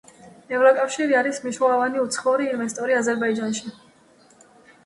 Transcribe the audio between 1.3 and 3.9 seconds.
მნიშვნელოვანი უცხოური ინვესტორი აზერბაიჯანში.